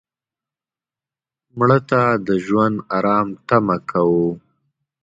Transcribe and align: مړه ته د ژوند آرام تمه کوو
مړه 1.57 1.79
ته 1.89 2.01
د 2.27 2.29
ژوند 2.45 2.75
آرام 2.97 3.27
تمه 3.47 3.77
کوو 3.89 4.27